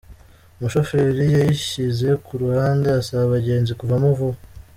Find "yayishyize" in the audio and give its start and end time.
1.35-2.09